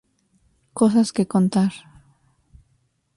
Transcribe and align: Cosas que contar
Cosas 0.79 1.09
que 1.15 1.25
contar 1.33 1.71